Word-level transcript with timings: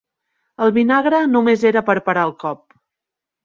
El 0.65 0.73
vinagre 0.77 1.21
només 1.35 1.67
era 1.73 1.87
per 1.93 1.97
parar 2.11 2.27
el 2.33 2.37
cop. 2.47 2.67